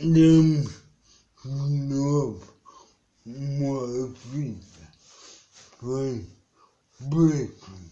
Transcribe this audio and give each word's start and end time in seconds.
them 0.00 0.64
love 1.44 2.52
more 3.26 4.06
Africa 4.06 4.88
for 5.78 6.18
breaking 7.00 7.90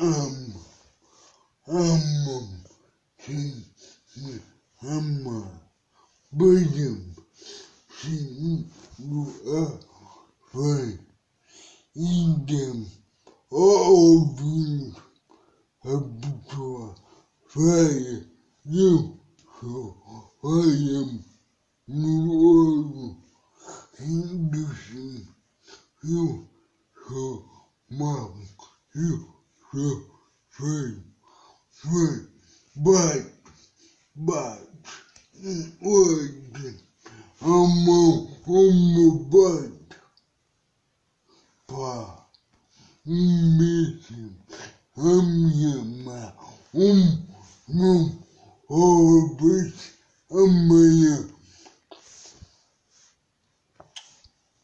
um 0.00 0.54
um 1.68 2.00
um 4.82 5.44
freedom 6.38 7.14
she 8.02 8.10
you 8.98 9.32
are 9.54 9.78
for 10.52 10.92
in 11.96 12.46
them 12.46 12.86
all 13.50 14.24
these 14.24 14.94
habitual 15.84 16.94
fire 17.48 18.20
eu 18.70 19.18
sou, 19.60 19.96
no 21.86 22.30
olho, 22.38 23.16
induzindo, 23.98 25.34
eu 26.04 26.46
sou 27.08 27.48
mau, 27.90 28.36
eu 28.94 29.42
sou 29.70 30.20
feio, 30.50 31.02
feio, 31.70 32.30
bate, 32.76 33.32
bate, 34.14 34.68
hoje, 35.80 36.84
a 37.40 37.46
mão 37.46 38.26
como 38.44 39.24
bate, 39.30 39.96
pá, 41.66 42.28
um 43.06 43.56
beijo, 43.56 44.36
a 44.94 45.22
minha 45.22 45.84
mãe, 45.84 46.34
um, 46.74 47.26
não, 47.66 48.27
talvez 48.68 49.94
amanhã. 50.30 51.26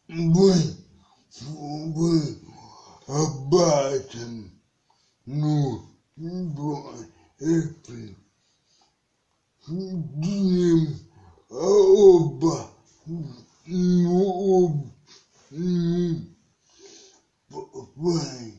Vai, 0.06 0.76
vai, 1.94 2.38
abate 3.08 4.52
no, 5.26 5.88
F. 7.40 8.14
Dinheiro, 9.66 10.94
oba, 11.50 12.70
no, 13.66 14.90
no, 15.50 16.54
vai, 17.96 18.54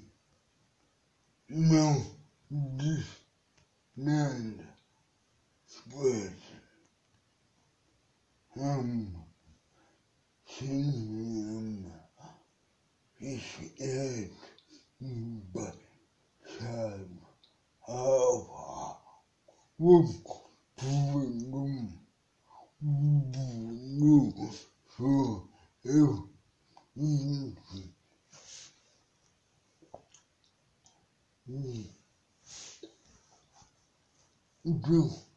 não 1.47 2.03
diz 2.49 3.05
nada, 3.95 4.64
después 5.85 6.31
son 8.55 9.13
sin 10.45 11.91
ist 13.19 13.59
beim 15.53 15.89
Hava 17.81 18.97
Wumkungen 19.77 21.23
Wumnu 22.81 24.33
so 24.97 25.47
eu 25.83 26.29
Inki 26.95 27.93
Inki 34.65 35.34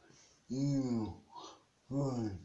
you 0.49 1.15
find 1.91 2.39